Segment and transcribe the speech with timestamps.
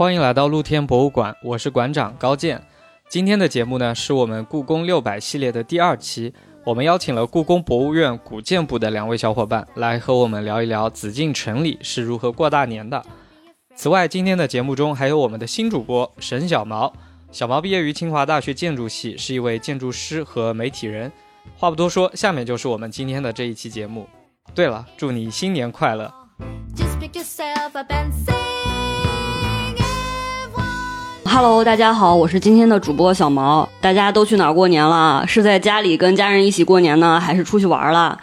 [0.00, 2.58] 欢迎来到露天博物馆，我是馆长高健。
[3.10, 6.32] 今天的节目呢，是我们故宫六百系列的第二期。
[6.64, 13.04] 我们邀请了故宫博物院古建部的两位小伙伴来和我们聊一聊紫禁城里是如何过大年的。
[13.74, 16.90] 此外，今天的节目中还有我们的新主播沈小毛。
[17.30, 21.12] 小毛毕业于清华大学建筑系，是一位建筑师和媒体人。
[21.58, 24.08] 话不多说，下面就是我们今天的这一期节目。
[24.54, 26.10] 对了，祝你新年快乐
[26.74, 26.98] ！Just
[31.32, 33.66] Hello，大家好，我是今天的主播小毛。
[33.80, 35.24] 大家都去哪儿过年了？
[35.28, 38.18] 是在家里跟家人一起过年呢，还是出去玩了？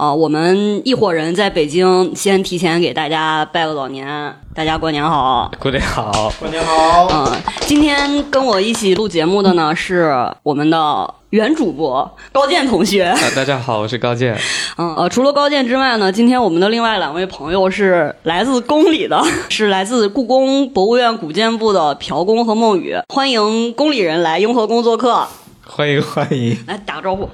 [0.00, 5.52] 啊、我们一伙人在北京，先提前给大家拜个早年，大家过年好。
[5.58, 7.36] 过年好，过年好，嗯，
[7.66, 10.10] 今天跟我一起录节目的呢是
[10.42, 13.02] 我们的原主播高健同学。
[13.02, 14.34] 啊，大家好，我是高健。
[14.78, 25.28] 嗯 呃，除了高健之外呢，今天我们的另外两位朋友是来自宫里的， 是来自故宫博物院古建部的朴公和孟雨，欢迎宫里人来雍和宫做客，
[25.66, 27.28] 欢迎欢迎，来打个招呼。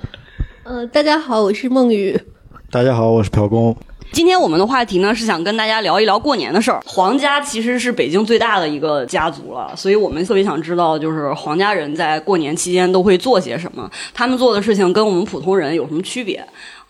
[0.65, 2.21] 呃，大家好，我是孟雨。
[2.69, 3.75] 大家好，我是朴工。
[4.11, 6.83] 今天我们的话题呢是想跟大家聊一聊过年的事儿。
[6.85, 16.45] 皇家其实是北京最大的一个家族了，所以我们特别想知道，就是皇家人在过年期间都会做些什么，他们做的事情跟我们普通人有什么区别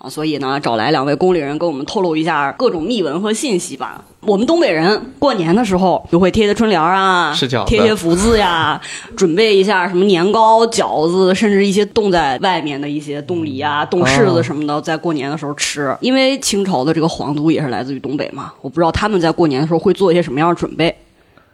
[0.07, 0.11] 啊？
[0.11, 4.05] 所以呢，找来两位宫里人跟我们透露一下各种秘闻和信息吧。
[4.21, 7.33] 我们东北人过年的时候就会贴贴春联儿啊，
[7.67, 8.81] 贴贴福字呀，
[9.17, 15.97] 准备一下什么年糕、饺子，甚至一些冻在外面的一些冻梨啊、冻柿子什么的，在过年的时候吃。
[16.01, 20.95] 因为清朝的这个皇族也是来自于东北嘛，我不知道他们在过年的时候会做一些什么样的准备。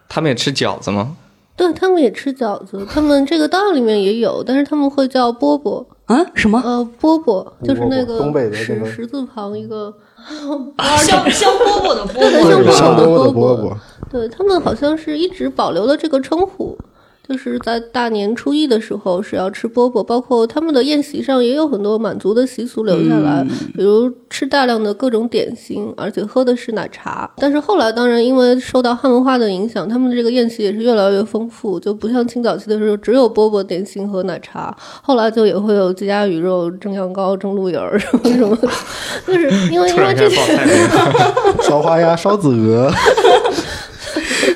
[0.08, 1.17] 他们也吃饺子吗？
[1.62, 5.84] 对他们也吃饺子，他们这个道里面也有，但是他们会叫饽饽。
[6.06, 6.60] 啊，什么？
[6.64, 9.94] 呃，饽饽就是那个东北的那个十十字旁一个，
[10.98, 13.72] 香香饽饽的饽对饽香饽饽的饽饽，
[14.10, 16.77] 对他们好像是一直保留了这个称呼。
[17.28, 27.30] 就是在大年初一的时候是要吃饽饽，包括他们的宴席上也有很多满族的习俗留下来，比如吃大量的各种点心，而且喝的是奶茶。
[27.36, 38.56] 但是后来当然因为受到汉文化的影响，他们的这个宴席也是越来越丰富，就不像清早期的时候只有饽饽、点心和奶茶，后来就也会有鸡鸭鱼肉、蒸羊羔、蒸鹿眼儿 什么什么，
[39.27, 40.42] 就是因为因为这些。
[41.62, 42.90] 烧花鸭、烧子鹅，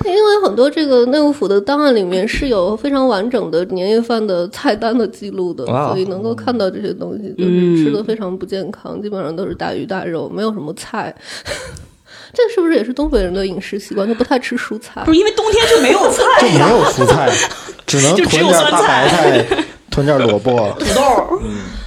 [0.08, 11.14] 因为很多这个内务府的档案里面是有非常完整的年夜饭的菜单的记录的，哇所以能够看到这些东西，就是吃的非常不健康，基本上都是大鱼大肉，没有什么菜。
[12.32, 14.06] 这是不是也是东北人的饮食习惯？
[14.06, 15.12] 就不太吃蔬菜不。
[15.12, 17.30] 是因为冬天就没有菜就没有蔬菜，
[17.86, 19.46] 只能 囤点大白菜，
[19.90, 20.74] 囤点萝卜。
[20.78, 21.40] 土豆。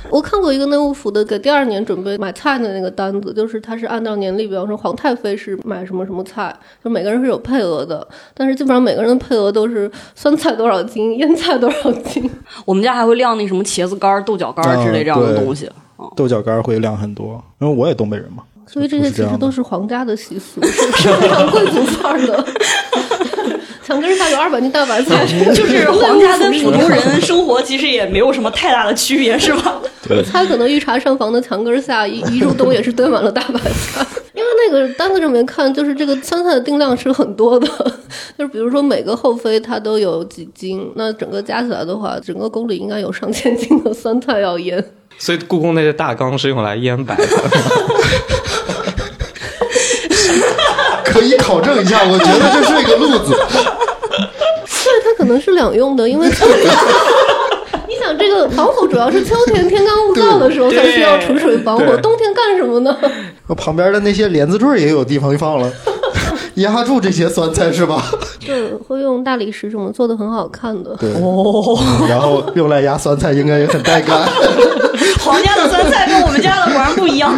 [0.10, 12.30] 我看过一个内务府的给第二年准备买菜的那个单子，就是他是按照年历，比方说皇太妃是买什么什么菜，就每个人是有配额的，但是基本上每个人的配额都是酸菜多少斤，腌菜多少斤。
[12.66, 15.70] 我们家还会晾那什么茄子干、豆角干之类这样的东西。
[16.16, 18.44] 豆角干会晾很多，因为我也东北人嘛。
[18.66, 22.46] 所以这些其实都是皇家的习俗，是非常贵族范儿的。
[23.90, 29.82] 墙根下有二百斤大白菜， 就是皇家跟普通人生活其实也没有什么太大的区别，是吧？
[30.08, 34.06] 对，他可能御茶上房的墙根下一一入冬也是堆满了大白菜，
[34.36, 37.68] 因为那个单子上面看，就是这个酸菜的定量是很多的，
[38.38, 44.86] 就是比如说每个后妃她都有几斤，那整个加起来的话，整个宫里应该有上千斤的 酸菜要腌。
[45.18, 47.24] 所以故宫那些大缸是用来腌白的。
[51.04, 53.34] 可以考证一下，我觉得这是一个路子。
[53.34, 56.72] 对，它可能是两用的，因为秋天。
[57.90, 62.96] 你想，这个防火主要是秋天天干物燥的时候才需要储水防火，对冬天干什么呢？
[63.48, 65.72] 我旁边的那些莲子坠儿也有地方放了，
[66.56, 68.04] 压住这些酸菜是吧？
[68.46, 70.96] 对，会用大理石什么做的很好看的。
[71.00, 74.16] 对，嗯然后用来压酸菜应该也很带感。
[75.26, 77.38] 皇家的酸菜跟我们家的果然不一样。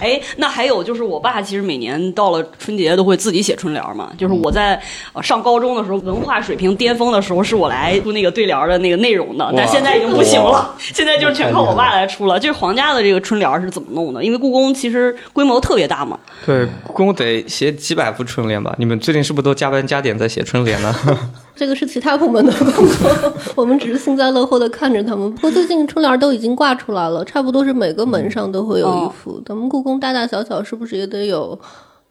[0.00, 4.10] 哎，那还有就是，我爸其实每年到了春节都会自己写春联儿嘛。
[4.18, 4.80] 就是我在
[5.12, 12.38] 呃上高中的时候，文化水平巅峰的时候，是我来出那个对联儿的那个内容的，但现在已经不行了，现在就是全靠我爸来出了。
[12.38, 14.22] 就是皇家的这个春联儿是怎么弄的？
[14.22, 16.18] 因为故宫其实规模特别大嘛。
[16.46, 18.74] 对，故宫得写几百幅春联吧？
[18.78, 20.94] 你们最近是不是都加班加点在写春联呢？
[21.58, 25.28] 这个是其他部门的工作，我们只是幸灾乐祸的看着他们。
[25.34, 29.42] 不过最近春联都已经挂出来了，差不多是每个门上都会有一幅。
[29.44, 31.58] 咱们故宫大大小小是不是也得有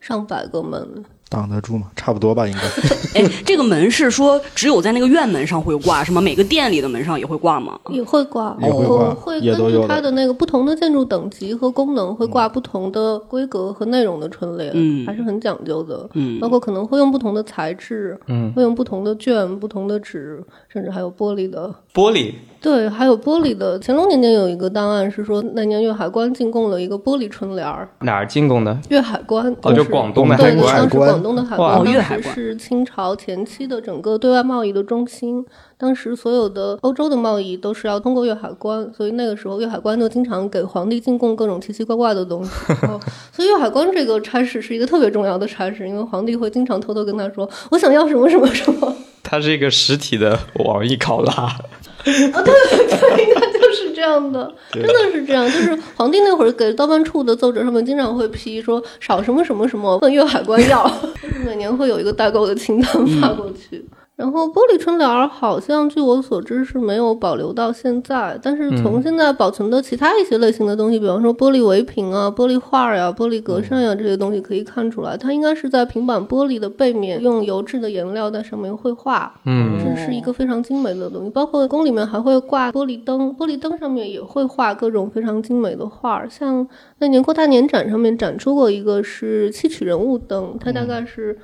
[0.00, 1.02] 上百个门？
[1.28, 1.88] 挡得住吗？
[1.94, 2.60] 差不多吧，应该。
[3.20, 6.20] 哎，这个门是说只有在那个院门上会挂，是吗？
[6.20, 7.78] 每个店里的门上也会挂吗？
[7.90, 16.08] 也会挂，也会挂会根据它的那个不同的建筑等级和功能，会挂不同的规格和内容的春联，嗯还是很讲究的。
[16.14, 21.74] 嗯包括可能会用不同的材质，嗯，会用不同的卷、不同的纸，甚至还有玻璃的。
[21.92, 23.78] 玻璃对，还有玻璃的。
[23.78, 27.88] 乾隆年间有一个档案是说，那年粤海关进贡了一个玻璃春联儿。
[28.00, 28.76] 哪儿进贡的？
[28.90, 35.44] 粤海关哦，就是广东的对对，海关当时广东的海关海关时是清朝前期的整个对外贸易的中心。
[35.76, 42.50] 当时所有的欧洲的贸易都是要通过粤海关，所以那个时候粤海关就经常给皇帝进贡各种奇奇怪怪的东西。
[43.32, 51.54] 所以粤海关这个差事是一个特别重要的差事，因为皇帝会经常偷偷跟他说：“我想要什么什么什么。”它是一个实体的网易考拉。
[52.04, 55.44] 对对，应该就是这样的，真的是这样。
[55.46, 60.86] 就是皇帝那会儿给盗办处的奏折上面经常会批说少什么什么什么，问粤海关要，
[61.22, 63.84] 就是每年会有一个代购的清单发过去。
[64.18, 81.30] 然后玻璃春联儿好像据我所知是没有保留到现在，但是从现在保存的其他一些类型的东西，比方说玻璃围屏啊、玻璃画呀、玻璃格扇呀这些东西可以看出来，它应该是在平板玻璃的背面用油质的颜料在上面绘画，嗯这是一个非常精美的东西。
[81.30, 86.28] 包括宫里面还会挂玻璃灯，玻璃灯上面也会画各种非常精美的画儿。
[86.28, 86.66] 像
[86.98, 91.38] 那年过大年展上面展出过一个是戏曲人物灯，它大概是。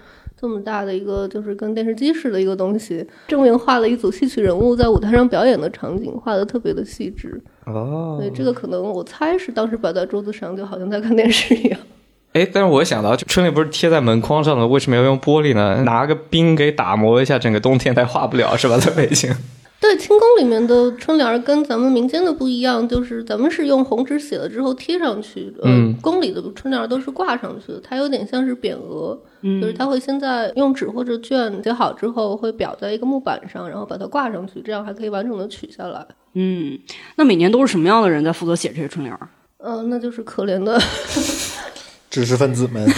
[0.45, 7.41] 这么大的一个，就是跟电视机似的一个东西，正面画了一组戏曲人物在舞台上表演的场景，画的特别的细致。
[7.65, 11.81] 哦对，这个可能我猜是当时摆在桌子上，就好像在看电视一样。
[12.35, 15.83] 哎，但是我想到，春联不是贴在门框上的，为什么要用玻璃呢？
[15.87, 18.77] 拿个冰给打磨一下，整个冬天才化不了是吧？
[18.77, 19.35] 在北京。
[19.85, 29.19] 对，清宫里面的春联儿跟咱们民间的不一样，就是咱们是用红纸写了之后贴上去，呃，嗯宫里的春联儿都是挂上去的，它有点像是匾额，
[29.61, 36.07] 就是它会先在用纸或者卷写好之后，会裱在一个木板上，然后把它挂上去，这样还可以完整的取下来。
[36.33, 36.79] 嗯，
[37.17, 39.29] 那每年都是什么样的人在负责写这些春联儿？
[39.59, 40.81] 嗯、那就是可怜的，
[42.09, 42.89] 知识分子们，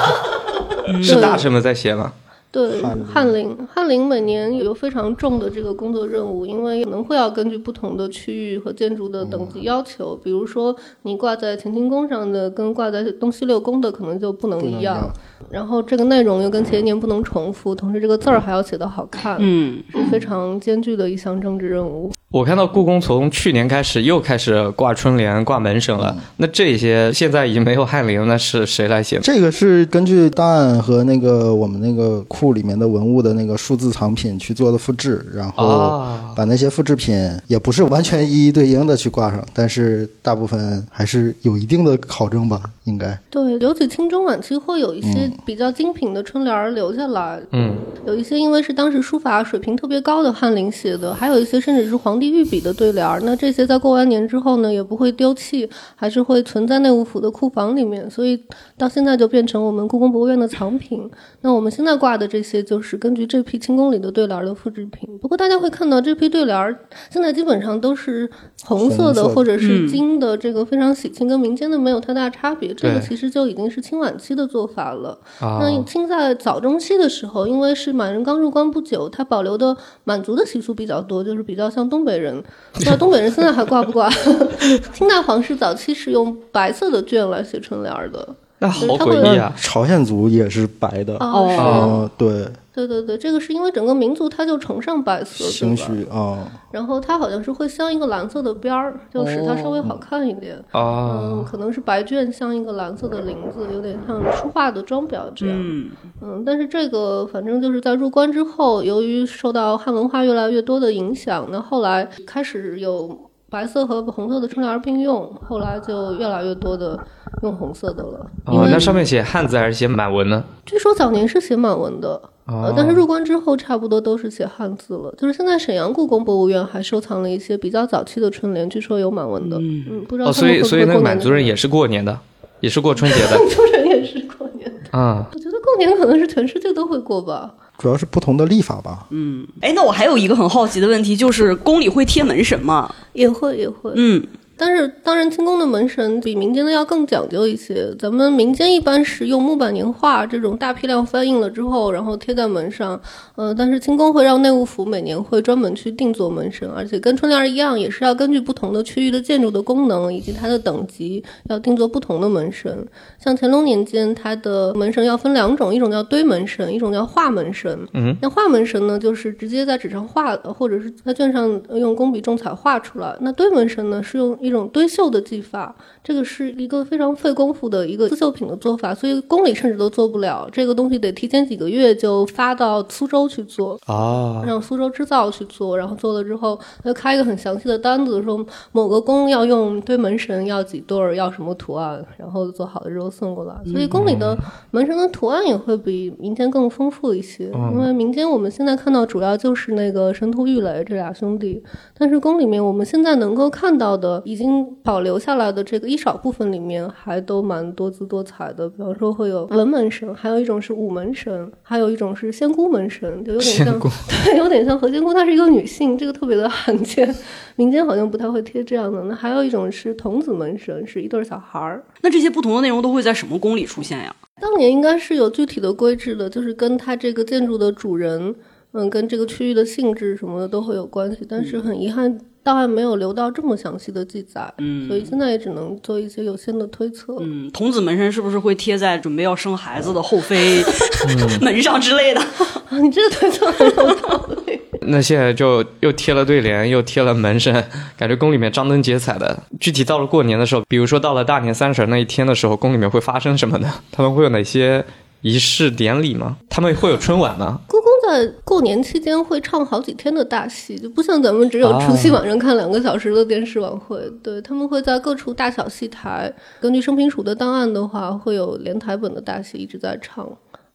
[1.04, 2.14] 是大臣们在写吗？
[2.52, 3.56] 对翰林。
[3.72, 15.10] 翰林，每年有非常重的这个工作任务，因为可能会要根据不同的区域和建筑的等级要求，比如说你挂在乾清宫上的跟挂在东西六宫的可能就不能一样，
[15.50, 22.10] 然后这个内容又跟前一年不能重复，同时这个字儿还要写得好看，嗯，是非常艰巨的一项政治任务。
[22.32, 26.16] 我看到故宫从去年开始又开始挂春联、挂门神了。
[26.36, 29.22] 那这些现在已经没有翰林了，那是谁来写呢？
[29.24, 37.16] 这个是根据档案和那个我们那个库里面的文物的那个数字藏品去做的复制，然后啊，把那些复制品
[37.48, 43.18] 也不是完全一一对应的去挂上，但是大部分还是有一定的考证吧，应该。
[43.30, 53.20] 对，尤其清中晚期会有一些比较精品的春联儿留下来，嗯，有一些因为是当时书法水平特别高的翰林写的，还有一些甚至是皇帝御笔的对联儿。
[53.22, 58.42] 那这些在过完年之后呢，也不会丢弃，还是会存在内务府的库房里面，所以
[58.76, 61.08] 到现在就变成我们故宫博物院的藏品。
[61.42, 65.08] 那我们现在挂的这些，就是根据这批清宫里的对联儿的复制品。
[65.18, 66.76] 不过大家会看到这批对联儿
[67.10, 68.28] 现在基本上都是
[68.64, 72.74] 红色的或者是嗯金的，这个非常喜庆，跟民间的没有太大差别。
[72.80, 75.18] 这个其实就已经是清晚期的做法了。
[75.40, 82.42] 啊，那清在早中期的时候，因为是满人刚入关不久，他保留的满族的习俗比较多，就是比较像东北人。
[82.72, 84.08] 不知道东北人现在还挂不挂？
[84.92, 88.28] 清代皇室早期是用白色的绢来写春联儿的。
[88.62, 89.50] 那好他会诡异啊！
[89.56, 95.86] 朝鲜族也是白的，哦，对，对对对，这个是因为整个民族它就崇尚白色，兴对吧？
[95.86, 100.56] 许啊，然后它好像是会镶一个蓝色的边儿，就使它稍微好看一点。
[100.70, 105.56] 啊嗯，，可能是白卷镶一个蓝色的林子，有点像书画的装裱这样。
[105.58, 105.90] 嗯，
[106.22, 116.98] 嗯，但是这个反正就是在入关之后，由于受到汉文化越来越多的影响，那后来开始有白色和红色的春联儿并用，后来就越来越多的
[117.42, 118.24] 用红色的了。
[118.46, 120.44] 因哦，为那上面写汉字还是写满文呢？
[120.64, 122.10] 据说早年是写满文的，
[122.46, 125.12] 哦呃，但是入关之后差不多都是写汉字了。
[125.18, 129.58] 就是现在沈阳故宫博物院还收藏了一些比较早期的春联，据说有满文的。
[129.58, 132.16] 嗯，不知道哦，所以所以那个满族人也是过年的，
[132.60, 134.96] 也是过春节的 满族人也是过年的。
[134.96, 135.26] 啊。
[135.34, 137.52] 我觉得过年可能是全世界都会过吧。
[137.80, 139.06] 主要是不同的立法吧。
[139.08, 142.94] 嗯哎，那我还有一个很好奇的问题，就是宫里会贴门神吗？
[143.14, 144.22] 也会也会，嗯，
[144.60, 147.90] 但是当然，清宫的门神比民间的要更讲究一些。
[147.98, 153.00] 咱们民间一般是用木板年画这种大批量翻印了之后，然后贴在门上。
[153.36, 162.86] 呃，但是清宫会让内务府每年会专门去定做门神，而且跟春联一样，也是要根据不同的区域的建筑的功能以及它的等级，要定做不同的门神。
[163.18, 167.78] 像乾隆年间，它的门神要分两种，一种叫堆门神，一种叫画门神。
[167.94, 173.16] 嗯，那画门神呢，就是直接在纸上画，或者是在卷上用工笔重彩画出来。
[173.22, 180.48] 那堆门神呢，是用一种堆绣的技法，这个是一个非常费功夫的一个刺绣品的做法，所以宫里甚至都做不了。
[180.50, 183.78] 这个东西得提前几个月就发到苏州去做。
[183.86, 193.54] 啊，让苏州织造去做，然后做了之后，他就开一个很详细的单子，说某个宫要用堆门神，要几对儿，要什么图案，然后做好了之后送过来。
[193.70, 194.36] 所以宫里的
[194.70, 201.62] 门神的图案也会比民间更丰富一些，因为民间我们现在看到主要就是那个神荼玉垒这俩兄弟，
[201.96, 208.66] 但是宫里面我们现在能够看到的已经保留下来的这个一少部分里面，还都蛮多姿多彩的。
[208.68, 213.78] 比方说会有文门神，还有一种是武门神，还有一种是仙姑门神，就有点像
[214.24, 217.14] 对，有点像何仙姑，她是一个女性，这个特别的罕见，
[217.56, 219.02] 民间好像不太会贴这样的。
[219.02, 221.84] 那还有一种是童子门神，是一对小孩儿。
[222.00, 224.14] 那这些不同的内容都会在什么宫里出现呀？
[224.40, 228.34] 当年应该是有具体的规制的，就是跟他这个建筑的主人，
[228.72, 231.26] 嗯，跟这个区域的性质什么的都会有关系。
[231.28, 237.16] 但是很遗憾，档案没有留到这么详细的记载，嗯所以现在也只能做一些有限的推测。
[237.20, 240.62] 嗯，童子门神是不是会贴在准备要生孩子的后妃
[241.42, 242.20] 门上之类的？
[242.20, 244.60] 啊， 你这个推测很有道理。
[244.86, 247.52] 那现在就又贴了对联，又贴了门神，
[247.98, 249.38] 感觉宫里面张灯结彩的。
[249.60, 253.70] 具体到了过年的时候，比如说到了大年三十那一天的时候，宫里面会发生什么呢？
[253.92, 254.82] 他们会有哪些
[255.22, 256.38] 仪式典礼吗？
[256.48, 257.60] 他们会有春晚吗？
[257.68, 264.00] 故宫在过年期间会唱好几天的大戏，就不像咱们只有除夕晚上看两个小时的电视晚会。
[264.22, 270.26] 对他们会在各处大小戏台，根据生平署的档案的话，会有连台本的大戏一直在唱。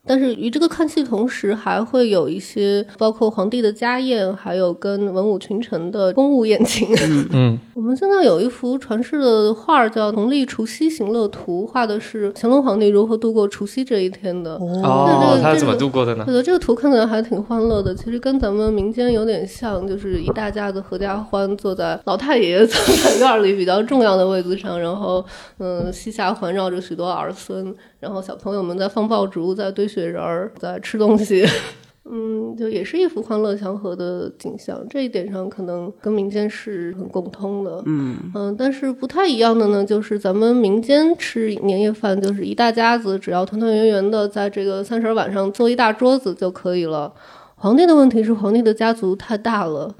[0.05, 6.87] 但是与这个看戏同时，还会有一些包括皇帝的家宴，还有跟文武群臣的公务宴请。
[7.31, 14.55] 嗯，我们现在有一幅传世的画儿叫《农历除夕行乐图》，画的是乾隆皇帝如何度过除夕这一天的。
[14.55, 16.23] 哦，他是怎么度过的呢？
[16.25, 25.25] 对的，这个图看起来还挺欢乐的，其实跟咱们民间有点像，就是一大家子合家欢坐在老太爷坐在院儿里比较重要的位子上，然后
[25.57, 27.73] 嗯，膝下环绕着许多儿孙，
[28.05, 31.43] 然后小朋友们在放爆竹，在堆雪人儿，在吃东西。
[32.07, 37.81] 嗯，就也是一幅欢乐祥和的景象，这一点上可能跟民间是很共通的。
[37.87, 47.11] 嗯嗯，但是不太一样的呢，就是咱们民间吃年夜饭，就是一大家子，只要团团圆圆的在这个三十儿晚上坐一大桌子就可以了。
[47.55, 49.91] 皇帝的问题是，皇帝的家族太大了，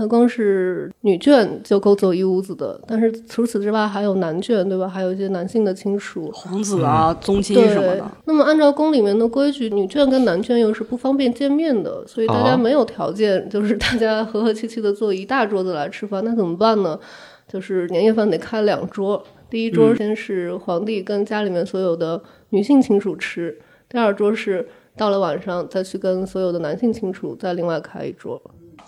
[0.00, 4.88] 他光是女眷就够走一屋子的，但是除此之外还有男眷，对吧？
[4.88, 6.30] 还有一些男性的亲属。
[6.32, 16.98] 皇子啊、宗亲对什么的。，那么按照宫里面的规矩，女眷跟男眷又是不方便见面的，所以大家哦没有条件，就是大家和和气气的坐一大桌子来吃饭，那怎么办呢？
[17.46, 24.66] 就是年夜饭得开两桌，第一桌先是皇帝跟家里面所有的女性亲属吃，第二桌是
[24.96, 28.40] 到了晚上再去跟所有的男性亲属再另外开一桌。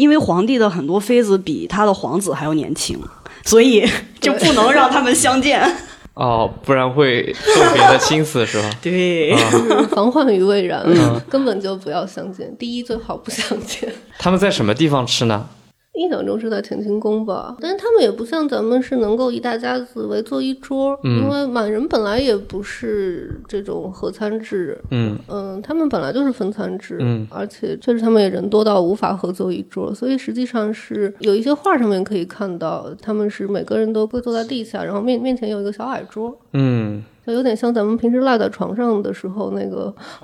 [0.03, 2.99] 因为皇帝的很多妃子比他的皇子还要年轻，
[3.45, 3.89] 所以
[4.21, 5.63] 就不能让他们相见。
[6.15, 8.69] 哦，不然会受别的心思是吧？
[8.83, 12.53] 对，就是防患于未然，嗯根本就不要相见。
[12.59, 13.89] 第一，最好不相见。
[14.19, 15.47] 他们在什么地方吃呢？
[15.95, 25.19] 印象中是在乾清宫吧，但是他们也不像咱们是能够一大家子围坐一桌，嗯因为满人本来也不是这种合餐制，嗯。
[25.29, 27.27] 嗯，他们本来就是分餐制，嗯。
[27.31, 39.95] 而且确实他们也人多到无法合坐一桌，所以实际上是有一些画上面可以看到，他们是每个人都跪坐在地下，然后面面前有一个小矮桌，嗯，就有点像咱们平时赖在床上的时候那个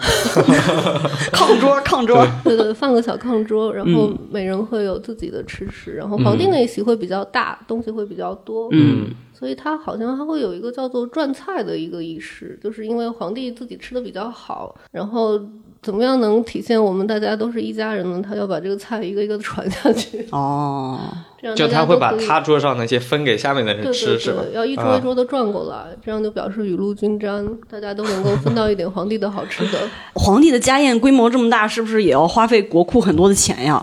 [1.32, 2.26] 炕桌， 炕桌。
[2.44, 4.18] 对对，放个小炕桌，然后嗯。
[4.30, 15.40] 每人会有自己的吃食，然后皇帝那一席会比较大，东西会比较多，嗯，所以他好像还会有一个叫做转菜的一个仪式，就是因为皇帝自己吃的比较好，然后
[15.88, 18.22] 怎么样能体现我们大家都是一家人呢？
[18.22, 21.00] 他要把这个菜一个一个的传下去，哦，
[21.40, 24.42] 这样就他会把他桌上那些分给下面的人对吃，对是吧？
[24.52, 29.78] 要一桌一桌的转过来，这样就表示雨露均沾，大家都能够分到一点皇帝的好吃的。
[30.12, 33.82] 皇帝的家宴规模这么大，是不是也要花费国库很多的钱呀？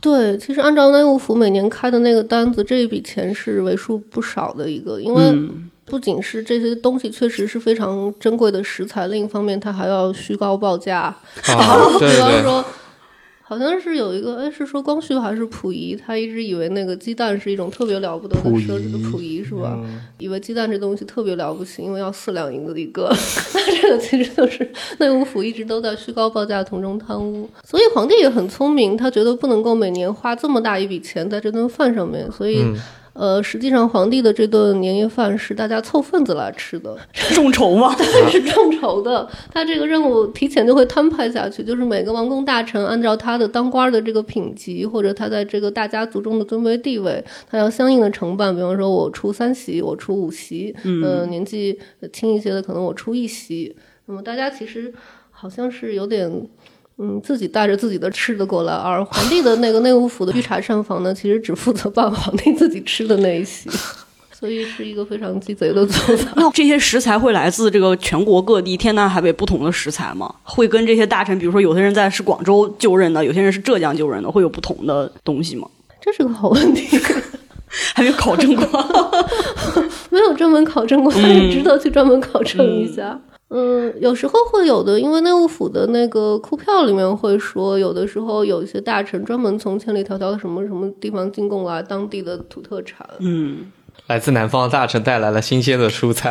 [0.00, 11.14] 对，其实按照内务府每年开的那个单子，这一笔钱是为数不少的一个，因为嗯不仅是这些东西确实是非常珍贵的食材，另一方面它还要虚高报价。
[11.36, 12.64] 比方说，
[13.42, 15.94] 好像是有一个，哎，是说光绪还是溥仪？
[15.94, 19.78] 他一直以为那个鸡蛋是一种特别了不得的奢侈的溥仪是吧？
[19.84, 23.14] 嗯以为鸡蛋这东西特别了不起，因为要四两银子一个。
[23.54, 24.66] 那这个其实就是
[24.98, 27.46] 内务府一直都在虚高报价，从中贪污。
[27.62, 32.62] 所以皇帝也很聪明，他觉得不能够每年花这么大一笔钱在这顿饭上面，所以。
[32.62, 32.74] 嗯
[33.14, 36.96] 呃，实际上皇帝的这顿年夜饭是大家凑份子来吃的，
[37.32, 37.94] 众筹吗？
[38.28, 39.28] 是众筹的。
[39.52, 48.54] 他这个任务提前就会摊派下去，就是每个王公大臣按照他的当官的这个品级，或者他在这个大家族中的尊卑地位，他要相应的承办。
[48.54, 51.78] 比方说，我出三席，我出五席，嗯、呃，年纪
[52.12, 53.76] 轻一些的可能我出一席。
[54.06, 54.92] 那么大家其实
[55.30, 56.48] 好像是有点。
[56.98, 63.68] 嗯，自己带着自己的吃的过来，而皇帝的那个内务府的御茶膳房呢，其实只负责办皇帝自己吃的那一席，
[64.32, 66.32] 所以是一个非常鸡贼的做法。
[66.36, 70.32] 那这些食材会来自这个全国各地天南海北不同的食材吗？
[70.44, 75.68] 会跟这些大臣，比如说有些人在是广州就任的，有些人是浙江就任的，会有不同的东西吗？
[76.00, 76.98] 这是个好问题。
[77.92, 78.64] 还没有考证过。
[80.10, 83.08] 没有专门考证过，但是值得去专门考证一下。
[83.10, 83.20] 嗯，
[84.00, 93.06] 有时候会有的，因为内务府的那个库票里面会说，有的时候有一些大臣专门从千里迢迢的什么什么地方进贡啊当地的土特产。
[93.18, 93.66] 嗯，
[94.06, 96.30] 来自南方的大臣带来了新鲜的蔬菜，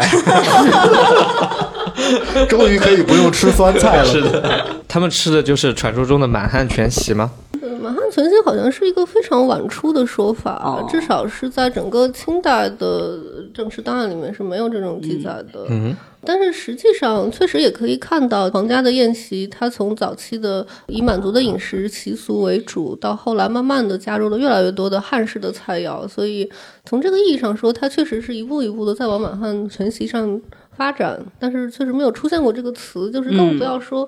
[2.50, 4.06] 终于可以不用吃酸菜了。
[4.12, 7.32] 是的，他们吃的就是传说中的满汉全席吗？
[7.74, 13.20] 呃满汉全席好像是一个非常晚出的说法，哦至少是在整个清代的
[13.53, 15.65] 正式档案里面是没有这种记载的。
[15.70, 26.50] 嗯，但是实际上，确实也可以看到皇家的宴席，它从早期的以满族的饮食习俗为主，到后来慢慢的加入了越来越多的汉式的菜肴，所以
[26.86, 30.39] 从这个意义上说，它确实是一步一步的在往满汉全席上
[30.72, 31.20] 发展。
[31.39, 34.08] 但是确实没有出现过这个词，就是更不要说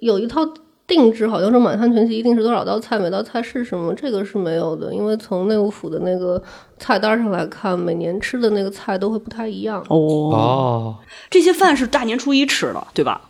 [0.00, 0.40] 有一套。
[0.86, 6.42] 定制好像说满汉全席一定是多少道菜，每道菜是什么，这个是没有的，因为从内务府的那个
[6.78, 9.80] 菜单上来看，每年吃的那个菜都会不太一样。
[9.88, 10.96] 哦，哦，
[11.30, 13.20] 这些饭是大年初一吃的，对吧？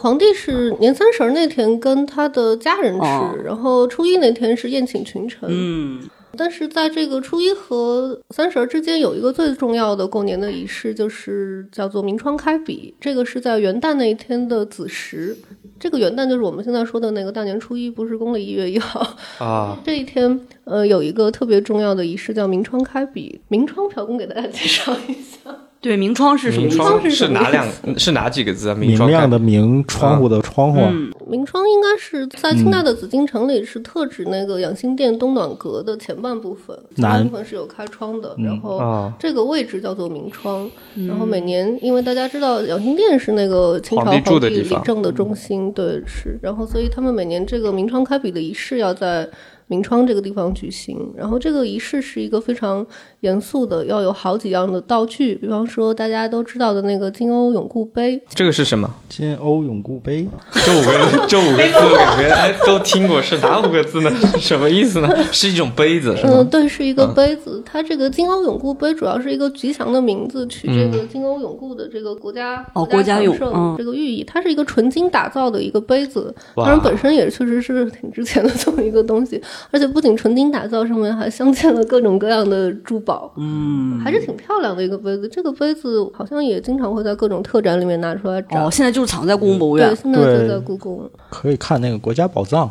[0.00, 5.48] 皇帝是年三十那天跟他的家人吃，哦然后初一那天是宴请群臣。
[5.50, 12.94] 嗯，但是在这个初一和三十儿之间有一个最重要的过年的仪式，就是叫做明窗开笔。
[13.00, 15.36] 这个是在元旦那一天的子时，
[15.80, 19.16] 这个元旦就是我们现在说的那个大年初一，不是公历一月一号。
[19.38, 23.40] 啊，这一天，呃，有一个特别重要的仪式叫明窗开笔。
[23.48, 25.67] 明窗，朴公给大家介绍一下。
[25.80, 26.76] 对，明窗是什么意思？
[26.76, 27.66] 明窗是哪两
[27.96, 28.74] 是哪几个字啊？
[28.74, 30.80] 明窗亮的明，窗户的窗户。
[30.80, 40.68] 嗯，明窗应该是在清代的紫禁城里是特指那个养心殿东暖阁的前半部分，前半部分是有开窗的，然后哦这个位置叫做明窗。
[41.06, 49.28] 然后每年，因为大家知道养心殿是那个清朝皇帝理政的中心，对是，然后所以他们每年这个明窗开笔的仪式要在。
[49.68, 52.84] 明窗这个地方举行，然后这个仪式是一个非常
[53.20, 58.92] 严肃的，要有好几样的道具，比方说大家都知道的那个金瓯永固杯，这个是什么？
[59.08, 64.10] 金瓯永固杯，这五个这五个字我感觉哎都听过，是哪五个字呢？
[64.40, 65.08] 什么意思呢？
[65.30, 67.62] 是一种杯子是嗯，对，是一个杯子。
[67.64, 74.24] 它这个金瓯永固杯主要是一个吉祥的名字，取这个金瓯永固的这个国家哦国家永强盛嗯这个寓意。
[74.24, 79.40] 它是一个纯金打造的一个杯子，哇当然本身也确实是挺值钱的这么一个东西，
[79.70, 85.28] 而且不仅纯金打造，上面还镶嵌了各种各样的珠宝，嗯，还是挺漂亮的一个杯子。
[85.28, 88.62] 这个杯子好像也经常会在各种特展里面拿出来展。
[88.62, 91.08] 哦，现在就是藏在故宫博物院对，现在就在故宫。
[91.30, 92.70] 可以看那个国家宝藏。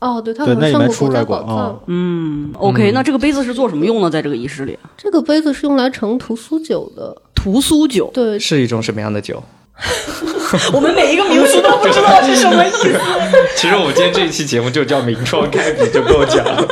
[0.00, 1.80] 哦，对，它好像上过国家宝藏。
[1.86, 4.10] 嗯，OK，那这个杯子是做什么用的？
[4.10, 7.16] 在这个仪式里，这个杯子是用来盛屠苏酒的。
[7.34, 9.42] 屠苏酒，对，是一种什么样的酒？
[10.72, 12.88] 我们每一个名词都不知道是什么意思。
[13.56, 16.66] 其实我们今天这一期节目就叫明窗开笔就够讲了。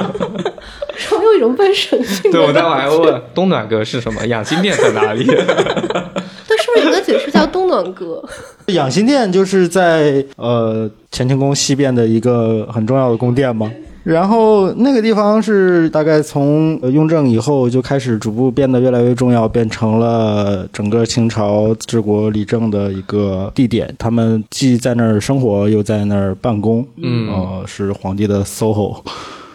[1.08, 5.24] 总有一种被审讯的对，我待会儿还会问东暖阁是什么，养心殿在哪里？
[5.24, 8.22] 对，是不是有个解释叫东暖阁？
[8.66, 13.70] 养心殿就是在呃乾清宫西边的一个很重要的宫殿嘛。
[14.04, 23.94] 然后那个地方是大概从呃雍正以后就开始逐步变得越来越重要，变成了整个清朝治国理政的一个地点。
[23.98, 26.84] 他们既在那儿生活，又在那儿办公。
[26.96, 28.96] 嗯呃，是皇帝的 SOHO。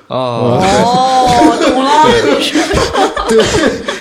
[0.07, 2.05] 哦，哦，懂了。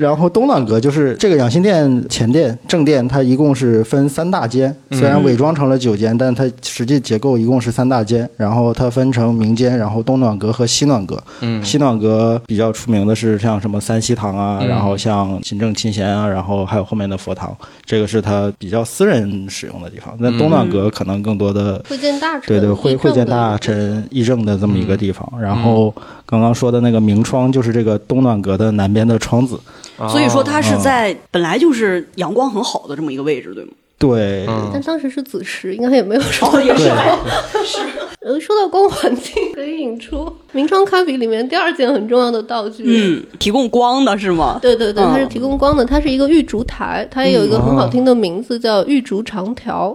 [0.00, 8.26] 然后东暖阁就是这个养心殿前殿正殿，它一共是分三大间，虽然伪装成了九间，但它实际结构一共是三大间。
[8.38, 11.22] 然后它分成明间，然后东暖阁和西暖阁。
[11.42, 20.16] 嗯西暖阁比较出名的是像什么三希堂啊，嗯然后像勤政勤贤啊，然后还有后面的佛堂，这个是它比较私人使用的地方。
[20.18, 25.30] 那东暖阁可能更多的会见大臣，对对，会会见大臣议政的这么一个地方。
[25.38, 29.60] 然后刚刚说的那个明窗，就是这个东暖阁的南边的窗子。
[30.08, 33.70] 所以说它是哦在本来就是阳光很好的这么一个位置，对吗？
[33.98, 36.58] 对，嗯但当时是子时，应该也没有什么。
[36.62, 36.88] 也是
[38.24, 42.82] 呃，说到光环境，可以引出明窗咖啡里面第二件很重要的道具。
[42.86, 44.58] 嗯，提供光的是吗？
[44.62, 49.94] 对对对，嗯它是提供光的，它是一个玉烛台，它也有一个很好听的名字叫玉烛长条。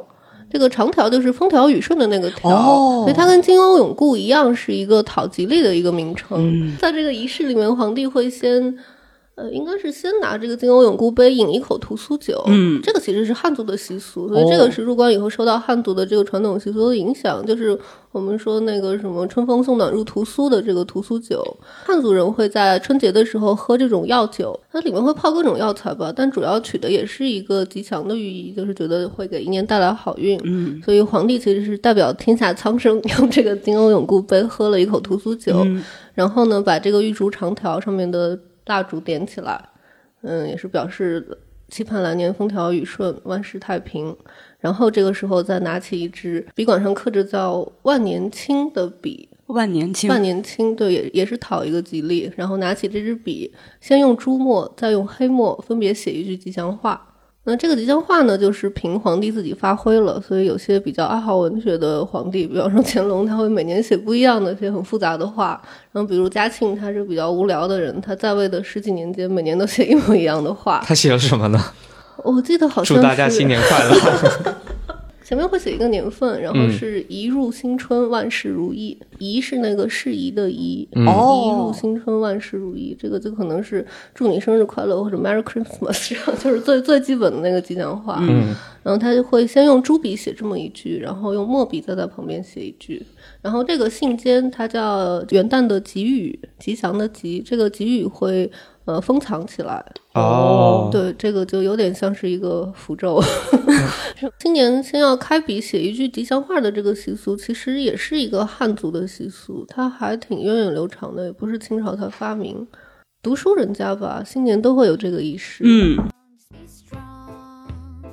[0.52, 6.38] 这个长条就是风调雨顺的那个条，哦所以它跟金瓯永固一样，是一个讨吉利的一个名称。
[6.40, 8.78] 嗯在这个仪式里面，皇帝会先。
[9.36, 12.82] 呃，应该是先拿这个金瓯永固杯饮一口屠苏酒，嗯。
[12.82, 17.78] 这个其实是汉族的习俗，所以这个是入关以后受到汉族的这个传统习俗的影响，就是
[18.14, 21.44] 我们说那个什么春风送暖入屠苏的这个屠苏酒，
[21.84, 30.40] 汉族人会在春节的时候喝这种药酒，它里面会泡各种药材吧，但主要取的也是一个吉祥的寓意，就是觉得会给一年带来好运。
[30.46, 30.82] 嗯。
[30.86, 35.84] 所以皇帝其实是代表天下苍生， 用这个金瓯永固杯喝了一口屠苏酒，嗯。
[36.14, 39.70] 然后呢，把这个玉竹长条上面的蜡烛点起来，
[40.22, 41.38] 嗯，也是表示
[41.70, 44.16] 期盼来年风调雨顺、万事太平。
[44.60, 52.32] 然后这个时候再拿起一支笔管上刻着叫“万年青”的笔，万年青，万年青，对，也也是讨一个吉利。
[52.36, 57.15] 然后拿起这支笔，先用朱墨，再用黑墨，分别写一句吉祥话。
[57.48, 65.62] 那这个吉祥话呢，就是凭皇帝自己发挥了，所以有些比较爱好文学的皇帝，比方说乾隆，他会每年写不一样的一些很复杂的话。
[65.92, 70.84] 然后比如嘉庆，他是比较无聊的人，他在位的十几年间，每年都写一模一样的话。
[70.84, 71.64] 他写了什么呢？
[72.24, 74.56] 我记得好像祝大家新年快乐。
[75.26, 78.96] 前面会写一个年份，然后嗯是一入新春，万事如意。
[79.18, 82.96] 宜是那个适宜的宜，嗯一入新春，万事如意。
[83.00, 83.84] 这个就可能是
[84.14, 88.20] 祝你生日快乐或者 Merry Christmas， 这样就是最最基本的那个吉祥话。
[88.22, 93.04] 嗯然后他就会先用朱笔写这么一句，然后用墨笔再在旁边写一句。
[93.42, 98.52] 然后这个信笺它叫元旦的吉语，吉祥的吉，这个吉语会
[98.86, 99.84] 呃封藏起来。
[100.14, 103.22] 哦，对，这个就有点像是一个符咒。
[104.40, 112.66] 新年先要开笔写一句吉祥话的这个习俗，其实也是一个汉族的习俗，它还挺源远流长的，也不是清朝才发明。
[113.22, 115.64] 读书人家吧，新年都会有这个仪式。
[115.66, 115.98] 嗯
[116.68, 118.06] ，strong.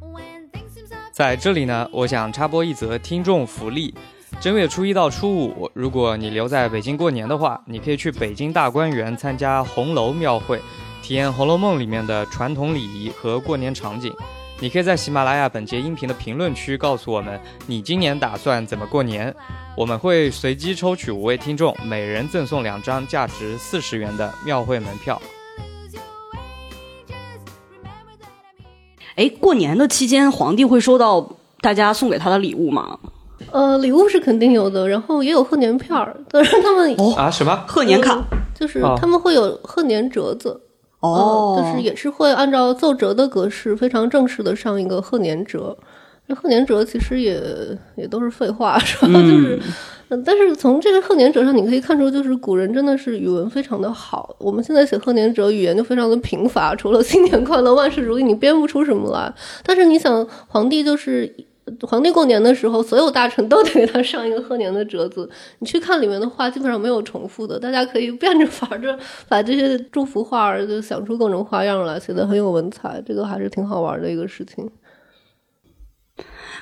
[0.00, 3.94] When things seem so 在这里呢，我想插播一则听众福利。
[4.38, 10.60] 正月初一到初五，如果你留在北京过年的话，你可以去北京大观园参加红楼庙会，
[11.02, 14.14] 体验《红楼梦》里面的传统礼仪和过年场景。
[14.60, 19.34] 你可以在喜马拉雅本节音频的评论区告诉我们你今年打算怎么过年，
[19.76, 25.20] 我们会随机抽取五位听众，每人赠送两张价值四十元的庙会门票。
[29.16, 32.98] 哎，过年的期间，皇帝会收到大家送给他的礼物吗？
[33.52, 37.30] 呃，礼物是肯定有的，然后也有贺年片儿， 但是他们啊？
[37.30, 37.64] 什么？
[37.66, 40.60] 贺年卡嗯就是哦他们会有贺年折子。
[41.00, 45.76] 哦嗯就是也是会按照奏折的格式，非常正式的上一个贺年折。
[46.26, 47.40] 这贺年折其实也
[47.96, 49.12] 也都是废话， 是吧？
[49.12, 49.60] 就是，
[50.08, 54.34] 嗯，但是从这个贺年折上，你可以看出，就是古人真的是语文非常的好。
[54.38, 59.32] 我们现在写贺年折，语言就非常的贫乏，除了新年快乐、万事如意，你编不出什么来。
[59.62, 61.32] 但是你想，皇帝就是。
[61.82, 65.28] 皇帝过年的时候，所有大臣都得给他上一个贺年的折子。
[65.58, 68.96] 你去看里面的话，基本上没有重复的，大家可以变着法儿着
[69.28, 74.70] 把这些祝福话儿就想出各种花样来，写的很有文采，这个还是挺好玩的一个事情。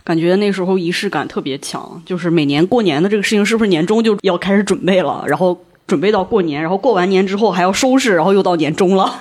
[0.03, 5.25] 感觉那时候仪式感特别强，就是每年过年的这个事情，是不是年终就要开始准备了？
[5.27, 9.21] 然后准备到过年，然后过完年之后还要收拾，然后又到年终了。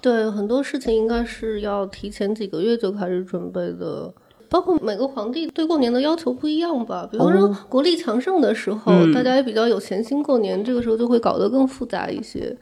[0.00, 4.12] 对，很多事情应该是要提前几个月就开始准备的。
[4.50, 7.56] 包括每个皇帝对过年的要求不一样吧，比方说哦。
[7.68, 9.12] 国力强盛的时候，嗯。
[9.14, 12.54] 大家也比较有闲心过年，这个时候就会搞得更复杂一些。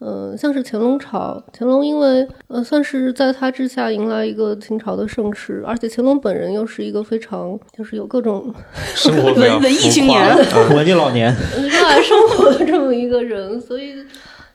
[0.00, 8.52] 嗯、像是乾隆朝，乾隆因为呃算是在他之下迎来一个清朝的盛世，而且乾隆本人又是一个非常就是有各种
[8.94, 10.36] 生活文文艺青年。
[10.76, 13.94] 文艺老年， 热爱生活的这么一个人，所以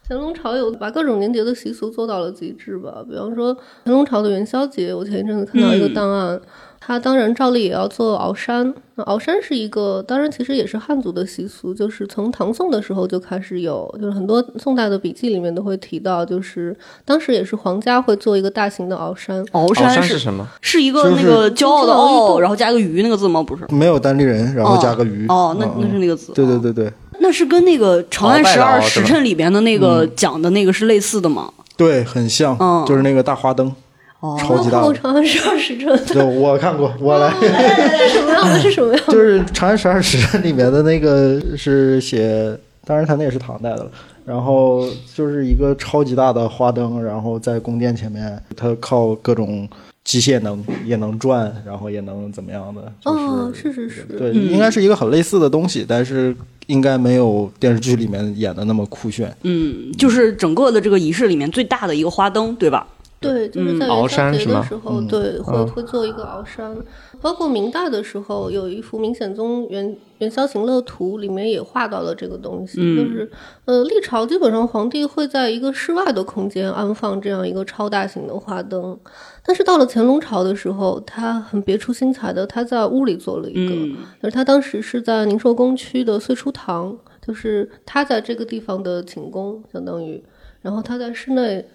[0.09, 6.41] 乾隆朝有把各种年节的习俗做到了极致吧，比方说乾隆朝的元宵节，我前一阵子看到一个档案，
[6.79, 8.73] 它当然照例也要做鳌山。
[8.95, 19.45] 那鳌山是一个，当然其实也是汉族的习俗，就是从唐宋的时候就开始有，就是很多宋代的笔记里面都会提到，就是当时也是皇家会做一个大型的鳌山。
[19.51, 20.47] 鳌鳌山山是什么？
[20.59, 23.43] 是一个那个骄傲的骄傲然后加个鱼那个字吗？
[23.43, 23.63] 不是。
[23.69, 25.27] 没有单立人，然后加个鱼。
[25.27, 26.33] 哦，那嗯那是那个字。
[26.33, 31.51] 对对对对那是跟那个《长安十二时辰》里边的那个讲的那个是类似的吗？
[31.77, 33.73] 对，很像嗯，就是那个大花灯，
[34.19, 34.87] 哦，超级大的。
[34.93, 37.31] 《长安十二时辰》对，我看过，我来。
[37.39, 38.59] 是什么样的？
[38.59, 39.11] 是什么样的？
[39.13, 43.91] 就是《长安十二时辰》里面的那个是写，当然他那也是唐代的了。
[44.25, 49.67] 然后就是一个超级大的花灯，然后在宫殿前面，它靠各种
[50.03, 52.81] 机械能也能转，然后也能怎么样的。
[52.99, 56.35] 就是、哦，是是是，对，应该是一个很类似的东西，但是
[56.67, 59.35] 应该没有电视剧里面演的那么酷炫。
[59.43, 62.87] 嗯，就是整个的这个仪式里面最大的一个花灯，对吧？
[63.19, 65.07] 对，就是在元宵节山的时候，嗯。
[65.07, 65.67] 对，会嗯。
[65.67, 66.75] 会做一个鳌山。
[67.21, 73.29] 包括明代的时候，有一幅明显宗元元宵行乐图，里面也画到了这个东西，嗯就是
[73.65, 78.97] 呃，历朝基本上皇帝会在一个室外的空间安放这样一个超大型的花灯，
[79.43, 83.97] 但是到了乾隆朝的时候，他很别出心裁的，他在屋里做了一个，嗯。
[84.23, 90.23] 就是他当时是在宁寿宫区的岁初堂，就是他在这个地方的寝宫，相当于，
[90.61, 91.65] 然后他在室内呃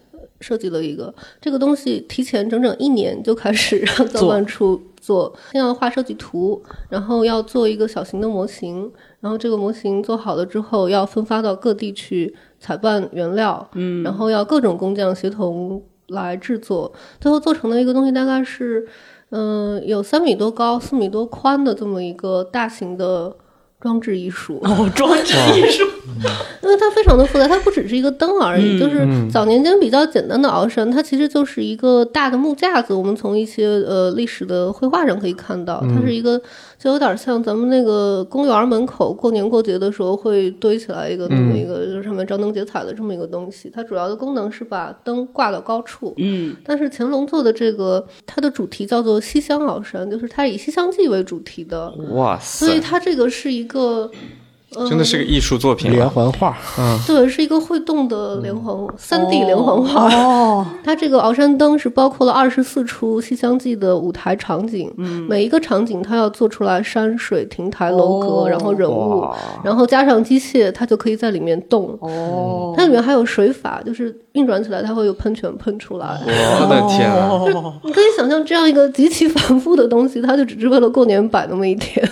[0.41, 18.87] 设计了一个这个东西，提前整整一年就开始 让造办处做，先要画设计图，然后要做一个小型的模型，然后这个模型做好了之后，要分发到各地去采办原料，嗯，然后要各种工匠协同来制作，最后做成的一个东西大概是。
[19.31, 23.35] 嗯，有三米多高、四米多宽的这么一个大型的
[23.81, 24.61] 装置艺术。
[24.63, 25.83] 哦，装置艺术。
[26.62, 32.94] 因为它非常的复杂，它不只是一个灯而已，嗯就是早年间比较简单的鳌山，它其实就是一个大的木架子。
[32.94, 36.40] 我们从一些呃历史的绘画上可以看到，它是一个
[36.79, 43.70] 就有点像咱们那个公园门口过年过节的时候会堆起来一个那么一个，就是上面张灯结彩的这么一个东西。
[43.74, 54.11] 它主要的功能是把灯挂到高处，嗯但是乾隆做的这个，它的主题叫做西厢鳌山，就是它以西厢记为主题的，哇塞，所以它这个是一个。
[54.77, 56.05] 呃真的是个艺术作品连。
[56.05, 60.15] 环画，嗯对，是一个会动的连环三 D 连环画。
[60.15, 64.93] 哦， 它这个鳌山灯是包括了二十四出《西厢记》的舞台场景，
[65.29, 69.27] 每一个场景它要做出来山水、亭台楼阁，哦然后人物，
[69.65, 71.99] 然后加上机械，它就可以在里面动。
[72.01, 76.21] 哦，它里面还有水法，就是运转起来它会有喷泉喷出来。
[76.25, 77.29] 我的天啊！
[77.31, 82.09] 哦你可以想象这样一个极其繁复的东西，它就只是为了过年摆那么一天。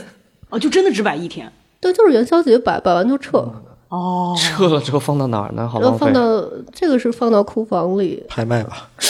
[0.48, 1.50] 哦，就真的只摆一天。
[1.82, 3.44] 对，就是元宵节摆，摆完就撤，
[3.88, 5.68] 哦，撤了之后放到哪儿呢？
[5.68, 6.12] 好然后放。
[6.12, 6.42] 到
[6.72, 8.88] 这个是放到库房里，拍卖吧。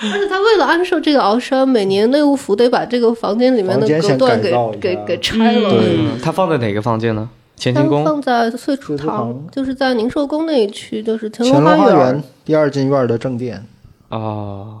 [0.00, 5.70] 而且他为了安设这个鳌山，每年内务府得把这个房间里面的隔断给给给拆了。
[5.70, 7.26] 对嗯，它放在哪个房间呢？
[7.58, 8.04] 乾它清宫。
[8.04, 12.22] 放在岁初堂堂，就是在宁寿宫那一区，就是乾乾隆花园园。
[12.44, 13.64] 第二进院的正殿，
[14.10, 14.80] 哦，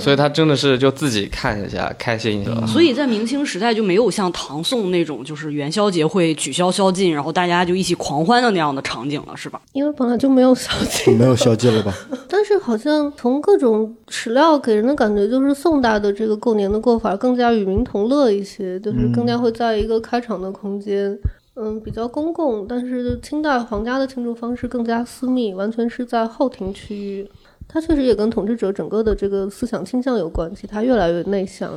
[0.00, 2.66] 所以他真的是就自己看一下，开心一下。
[2.66, 9.60] 所以在明清时代就没有像唐宋那种就是元宵节会取消宵禁，然后大家就一起狂欢的那样的场景了，是吧？
[9.72, 11.94] 因为本来就没有宵禁，没有宵禁了吧？
[12.28, 21.14] 但是好像从各种史料给人的感觉，就是宋代的这个过年的过法更加与民同乐一些，就是更加会在一个开场的空间，
[21.56, 22.66] 嗯，比较公共。
[22.66, 27.28] 但是清代皇家的庆祝方式更加私密，完全是在后庭区域。
[27.74, 31.68] 它确实也跟统治者整个的这个思想倾向有关系，他越来越内向。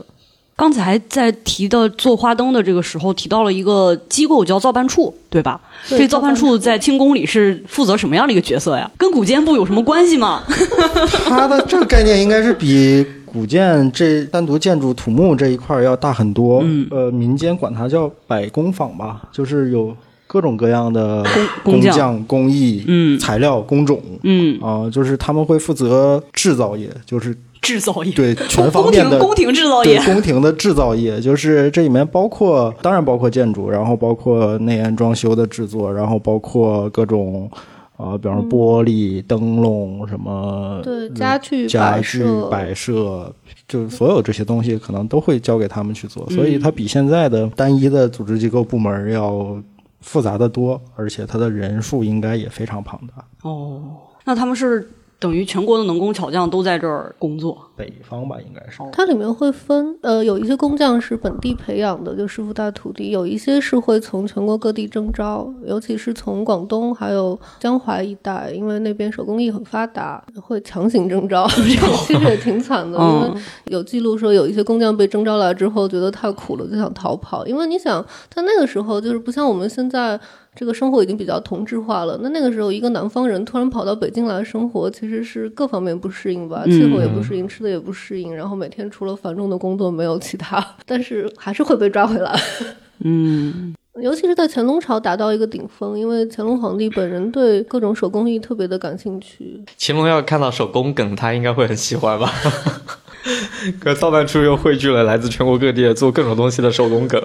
[0.56, 5.60] 刚才在提到做花灯的这个时候，提到了一个机构叫造办处，对吧？
[5.90, 8.90] 对这造办处处在清宫里是负责什么样的一个角色呀？
[8.96, 10.44] 跟古建部有什么关系吗？
[11.26, 16.62] 它的这个概念应该是比古建这单独建筑土木这一块儿要大很多。
[16.64, 19.96] 嗯呃，民间管它叫百工坊吧，就是有
[20.28, 21.24] 各种各样的
[21.64, 23.18] 工匠工匠、工艺、嗯。
[23.18, 37.50] 材料、工种嗯，啊、就是他们会负责制造业，就是制造业，对全方面的宫廷制造对业，宫廷的制造业，就是这里面包括，当然包括建筑，然后包括内安装修的制作，然后包括各种。
[37.98, 43.34] 啊、比方说玻璃、灯笼什么，对家具家具摆设
[43.68, 46.52] 就所有这些东西可能都会交给他们去做，所嗯。
[46.52, 49.60] 以它比现在的单一的组织机构部门要
[50.02, 53.26] 复杂的多，而且它的人数应该也非常庞大。
[53.42, 53.82] 哦，
[54.24, 57.67] 那他们是等于全国的能工巧匠都在这儿工作。
[57.78, 58.80] 北方吧，应该是。
[58.92, 72.98] 它里面会分，呃，有一些工匠是本地培养的，就师傅带徒弟；有一些是会从全国各地征招，尤其是从广东还有江淮一带，因为那边手工艺很发达， 会强行征招， 这个其实也挺惨的。
[72.98, 77.46] 因为有记录说，有一些工匠被征招来之后，觉得太苦了，就想逃跑。
[77.46, 80.20] 因为你想，他那个时候就是不像我们现在。
[80.60, 82.18] 这个生活已经比较同质化了。
[82.24, 92.40] 那那个时候，一个南方人突然跑到北京来生活，其实是各方面不适应吧，气候也不适应，吃的也不适应，然后每天除了繁重的工作没有其他，但是还是会被抓回来。
[93.04, 99.64] 嗯，尤其是在乾隆朝达到一个顶峰，因为乾隆皇帝本人对各种手工艺特别的感兴趣。
[99.80, 102.32] 乾隆要看到手工梗，他应该会很喜欢吧？
[103.80, 107.22] 可造办处又汇聚了来自全国各地做各种东西的手工梗，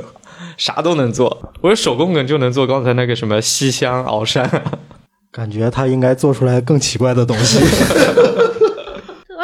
[0.57, 1.53] 啥都能做。
[1.61, 4.51] 我说手工梗就能做刚才那个什么西乡鳌山，
[5.31, 7.61] 感觉他应该做出来更奇怪的东西。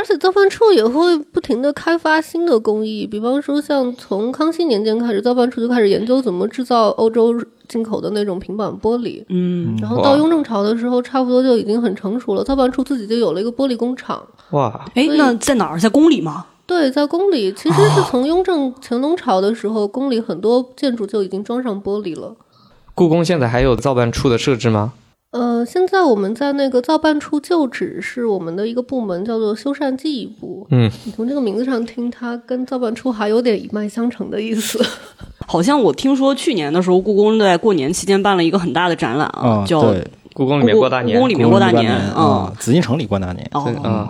[0.09, 7.35] 而且造办处也会不停的开发新的工艺，比方说像从康熙年间开始，造办处就开始研究怎么制造欧洲
[7.69, 9.23] 进口的那种平板玻璃。
[9.29, 14.27] 嗯，然后到雍正朝的时候，差不多就已经很成熟了，造办处自己就有了一个玻璃工厂。
[14.53, 14.83] 哇！
[14.95, 15.79] 哎那在哪儿？
[15.79, 16.47] 在宫里吗？
[16.65, 22.35] 对，在宫里，其实是从雍正、乾隆朝的时候，宫里很多建筑就已经装上玻璃了。
[22.95, 24.95] 故宫现在还有造办处的设置吗？
[25.31, 30.67] 呃，现在我们在那个造办处旧址是我们的一个部门，叫做修缮技艺部。
[30.71, 34.83] 嗯，你从这个名字上听，它跟造办处还有点一脉相承的意思。
[35.47, 39.95] 好像我听说去年的时候，故宫在过年期间办了一个很大的展览啊，啊，叫，
[40.33, 43.47] 故宫里面过大年故宫里面过大年啊啊。，紫禁城里过大年。
[43.53, 44.09] 哦，嗯，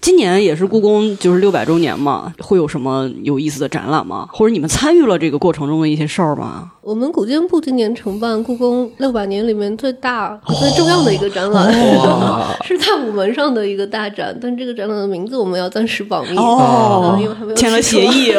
[0.00, 4.26] 今年也是故宫就是六百周年嘛，会有什么有意思的展览吗？
[4.32, 6.70] 或者你们参与了这个过程中的一些事儿吗？
[6.80, 11.70] 我们古建部今年承办故宫六百年里面最大、最重要的一个展览，
[12.64, 18.06] 是在午门上的一个大展，但这个展览的名字我们要暂时保密，哦因为还没有签了协。
[18.06, 18.32] 议，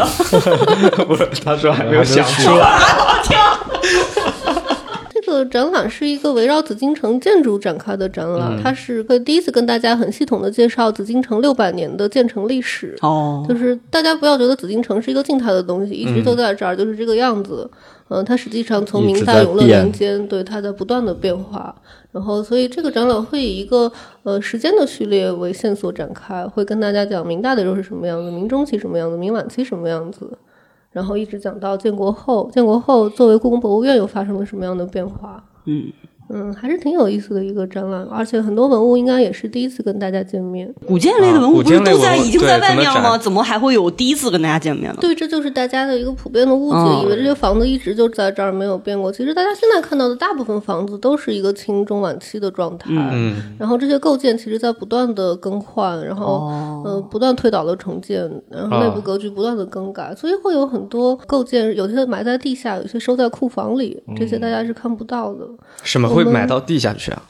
[1.08, 2.80] 不是，他说还没有想出来。
[3.24, 4.21] 这
[5.44, 12.96] 个展览是一个围绕紫禁城建筑展开的展览，它是会第一次跟大家很系统的介绍紫禁城六百年的建成历史。
[13.02, 17.70] 哦，就是大家不要觉得紫禁城是一个静态的东西，一直都在这儿，就是这个样子。
[18.14, 21.74] 嗯、它实际上从明代永乐年间，对它在不断的变化。
[22.12, 23.90] 然后，所以这个展览会以一个
[24.24, 30.30] 呃时间的序列为线索展开，会跟大家讲明代的时候是什么样子，明中期什么样子，明晚期什么样子，
[30.92, 35.44] 然后一直讲到建国后，建国后作为故宫博物院又发生了什么样的变化。
[35.66, 35.92] 嗯，
[36.34, 40.74] 嗯，还是挺有意思的一个展览，而且很多文物应该也是第一次跟大家见面。
[40.88, 43.18] 古建类的文物不是都在已经在外面了吗？
[43.18, 44.98] 怎么还会有第一次跟大家见面呢？
[45.02, 49.12] 对，这就是大家的一个普遍的误解，嗯以为这些房子一直就在这儿没有变过。
[49.12, 65.46] 其实大家现在看到的大部分房子都是一个清中晚期的状态，嗯，然后这些构件其实在不断的更换，然后、哦呃不断推倒了重建，然后内部啊格局不断的更改，所以会有很多构件，有些埋在地下，有些收在库房里，这些大家是看不到的。
[65.84, 67.24] 什么会埋到地下去啊？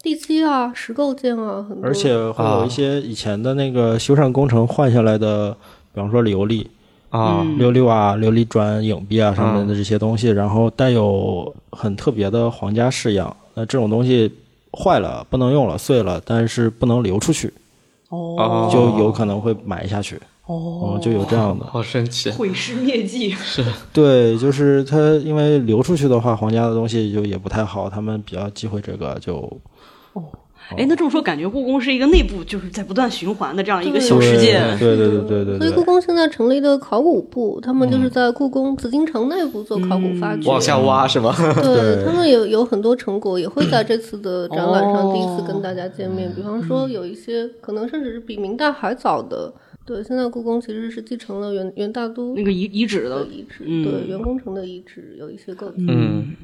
[0.00, 1.84] 地基啊，石构件啊，很多。
[1.84, 5.50] 而且会有一些以前的那个修缮工程换下来的，
[5.92, 6.64] 比方说琉璃、
[7.10, 13.36] 啊，嗯琉璃瓦、琉璃砖、影壁啊上面的这些东西，然后带有很特别的皇家式样。
[13.54, 14.32] 那这种东西
[14.72, 17.52] 坏了不能用了，碎了，但是不能流出去，
[18.10, 20.18] 哦就有可能会埋下去。
[20.48, 21.66] 哦嗯，就有这样的。
[21.66, 22.30] 好神奇。
[22.30, 23.62] 毁尸灭迹是。
[23.92, 29.34] 对，就是它，因为流出去的话，皇家的东西就也不太好，他们比较忌讳这个，就
[30.14, 30.24] 哦
[30.76, 34.60] 哎，那这么说，感觉故宫是一个内部就是在不断循环的这样一个小世界。
[34.78, 35.82] 对对对对对所以故。
[35.82, 40.46] 宫现在成立的考古部，他们就是在故宫紫禁城内部做考古发掘。
[40.46, 41.34] 往下挖是吗？
[41.62, 46.30] 对 他们有有很多成果，也会在这次的展览上第一次跟大家见面。
[46.34, 49.52] 比方说，有一些可能甚至是比明代还早的。
[49.88, 55.86] 对，现在故宫其实是继承了元元大都那个遗遗址的，遗址，嗯对元工程的遗址有一些构件。
[55.88, 56.36] 嗯。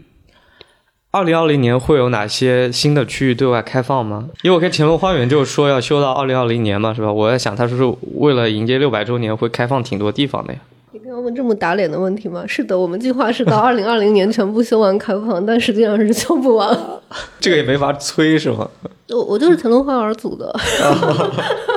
[1.11, 4.31] 二零二零年会有哪些新的区域对外开放吗？
[4.43, 7.13] 因为我看乾隆花园就是说要修到二零二零年嘛，是吧？
[7.13, 10.61] 我在想，他是不是为了迎接六百周年会开放挺多地方的呀？
[10.93, 12.45] 一定要问这么打脸的问题吗？
[12.49, 16.77] 是的，我们计划是到 二零二零年全部修完开放，但实际上是修不完。
[17.39, 18.69] 这个也没法催是吗？
[19.11, 20.53] 我我就是乾隆花园组的。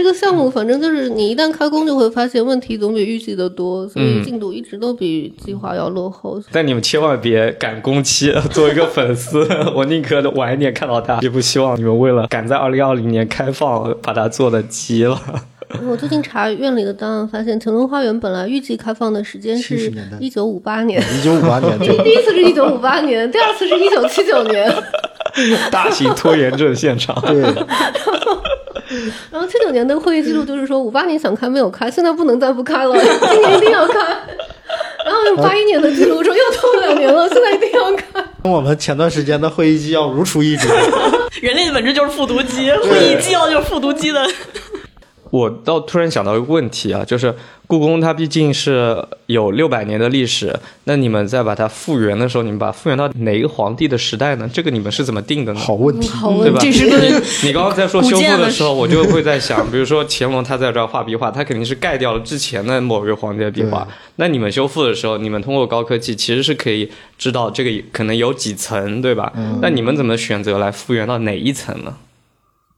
[0.00, 6.40] 这个项目反正就是你一旦开工，就会发现问题总比预计的多，所以嗯进度一直都比计划要落后。
[6.50, 8.32] 但你们千万别赶工期。
[8.50, 15.20] 作为一个粉丝， 我宁可晚一点看到它，也不希望你们为了赶在二零二零年开放，把它做的急了。
[15.86, 24.72] 我最近查院里的档案，发现乾隆花园本来预计开放的时间是70年代一九五八年， 一九五八年，对，第一次是一九五八年，第二次是一九七九年。
[25.70, 27.14] 大型拖延症现场。
[27.20, 27.42] 对，
[29.30, 32.94] 然后七九年的会议记录就是说，五八年想开没有开，现在不能再不开了，
[33.32, 33.98] 今年一定要开。
[35.04, 38.04] 然后八一年的记录说又拖了两年了，现在一定要开。
[38.42, 40.68] 跟我们前段时间的会议纪要如出一辙。
[41.40, 44.26] 人类的本质就是复读机，会议纪要就是复读机的。
[45.30, 47.34] 我倒突然想到一个问题啊，就是
[47.66, 50.52] 故宫它毕竟是有六百年的历史，
[50.84, 54.50] 那你们在把它复原的时候，你们把它复原到哪一个皇帝的时代呢？
[54.52, 55.60] 这个你们是怎么定的呢？
[55.60, 56.58] 好问题，好对吧？
[56.60, 63.86] 问题，这是个你你刚刚在说修复的的时候，我就会在想，比如说乾隆他在这儿画壁画，他肯定是盖掉了之前的某一个皇帝的壁画。
[64.16, 69.32] 那你们修复的时候，你们通过高科技其实是可以知道这个可能有几层，对吧？
[69.62, 71.94] 那你们怎么选择来复原到哪一层呢？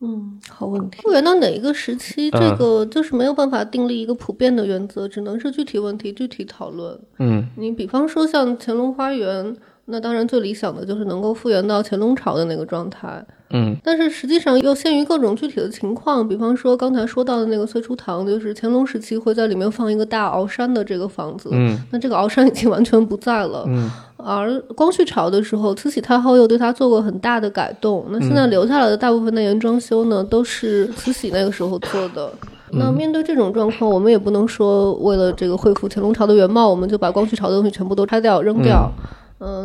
[0.05, 1.01] 嗯，好问题。
[1.03, 6.99] 复原到哪一个时期，嗯这个就是没有办法订立一个普遍的原则，只能是具体问题具体讨论。
[7.21, 13.25] 嗯你比方说像乾隆花园，那当然最理想的就是能够复原到乾隆朝的那个状态。
[13.53, 23.65] 嗯但是实际上又限于各种具体的情况，比方说刚才说到的那个翠初堂，就是乾隆时期会在里面放一个大鳌山的这个房子，嗯那这个鳌山已经完全不在了。
[23.69, 23.91] 嗯
[24.25, 28.07] 而光绪朝的时候，慈禧太后又对它做过很大的改动。
[28.11, 32.33] 那现在留下来的大部分内檐装修呢，都是慈禧那个时候做的。
[32.71, 38.89] 那面对这种状况，我们也不能说为了这个恢复乾隆朝的原貌，我们就把光绪朝的东西全部都拆掉扔掉。
[38.97, 39.03] 嗯、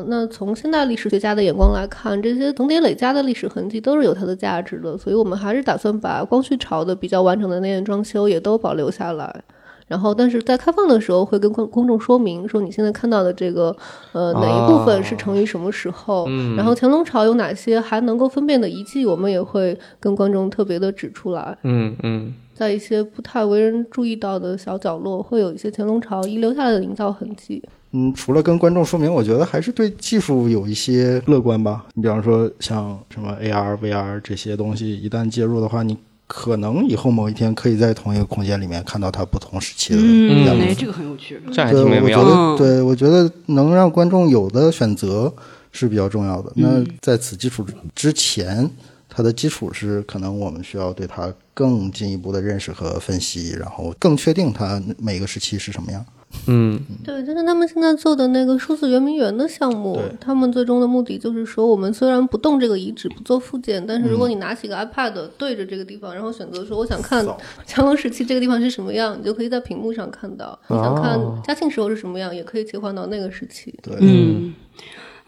[0.08, 9.44] 那从现代历史学家的眼光来看，这些层叠累加的历史痕迹都是有它的价值的，所以我们还是打算把光绪朝的比较完整的内院装修也都保留下来。
[9.88, 13.74] 然后，但是在开放的时候会跟公公众说明，说你现在看到的这个，
[14.12, 21.58] 呃，哪一部分是成于什么时候，嗯然后乾隆朝有哪些还能够分辨的遗迹，我们也会跟观众特别的指出来。
[21.64, 27.64] 嗯嗯在一些不太为人注意到的小角落，会有一些乾隆朝遗留下来的营造痕迹。
[27.92, 31.86] 嗯，除了跟观众说明，我觉得还是对技术有一些乐观吧。
[31.94, 40.64] 你比方说像什么 AR、VR 这些东西，一旦介入的话，你可能以后某一天可以在同一个空间里面看到它不同时期的嗯，样子。
[40.64, 41.40] 哎，这个很有趣。
[41.54, 42.30] 这还对，挺美妙的。
[42.30, 45.34] 我觉得，嗯对我觉得能让观众有的选择
[45.72, 46.52] 是比较重要的。
[46.56, 47.66] 那在此基础
[47.96, 48.70] 之前，
[49.08, 56.06] 它的基础是可能我们需要对它更进一步的认识和分析，然后更确定它每个时期是什么样。
[56.48, 56.80] 嗯。
[57.04, 67.26] 对，就是他们现在做的那个数字圆明园的项目，他们最终的目的就是说，我们虽然不动这个遗址，不做复建，但是如果你拿起个 iPad 对着这个地方，然后选择说我想看
[67.66, 73.74] 乾隆时期这个地方是什么样，你就可以在屏幕上看到；你想看嘉庆时候是什么样，也可以切换到那个时期。
[73.82, 74.54] 对，嗯，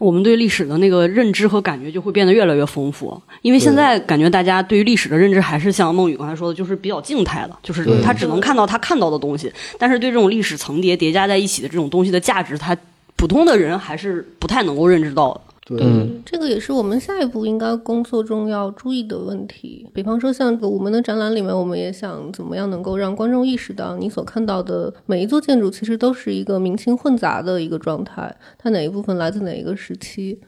[0.00, 12.74] 我们对历史的那个认知和感觉就会变得越来越丰富，因为现在感觉大家对于历史的认知还是像孟宇刚才说的，就是比较静态的，就是他只能看到他看到的东西，但是对这种历史层叠叠加在一起的这种东西的价值，他
[13.16, 15.40] 普通的人还是不太能够认知到的。
[15.76, 19.86] 对，嗯这个也是我们下一步应该工作中要注意的问题。
[19.94, 30.40] 比方说，像我们的展览里面，我们也想怎么样能够让观众意识到，你所看到的每一座建筑其实都是一个明清混杂的一个状态，它哪一部分来自哪一个时期。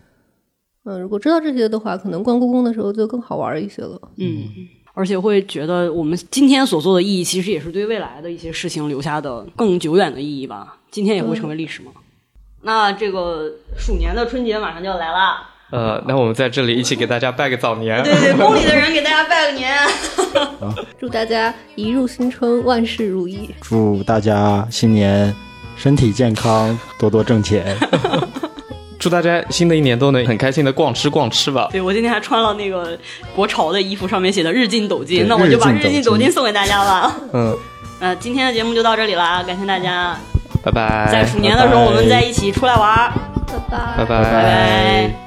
[0.84, 4.00] 嗯，如果知道这些的话，可能逛故宫的时候就更好玩一些了。
[4.16, 4.42] 嗯，
[4.94, 10.80] 而且会觉得我们今天所做的意义，其实也是对未来的一些事情留下的更久远的意义吧。
[10.90, 11.92] 今天也会成为历史吗？
[12.62, 18.02] 那这个鼠年的春节马上就要来了，呃，那我们在这里一起给大家拜个早年。
[18.02, 19.76] 对对，宫里的人给大家拜个年。
[21.00, 23.50] 祝大家一入新春，万事如意。
[23.60, 25.34] 祝大家新年
[25.76, 27.76] 身体健康，多多挣钱。
[28.98, 31.68] 祝大家新的一年都能很开心的逛吃逛吃吧。
[31.72, 32.96] 对我今天还穿了那个
[33.34, 37.12] 国潮的衣服，上面写的“日进斗金”，那我就把“日日进斗金进斗金”送给大家吧。
[37.32, 37.58] 嗯，
[37.98, 40.16] 那今天的节目就到这里啦，感谢大家，
[40.62, 41.08] 拜拜。
[41.10, 43.12] 在鼠年的时候我们再一起出来玩儿，
[43.46, 43.96] 拜拜。
[43.98, 44.22] 拜拜。
[44.24, 45.21] 拜拜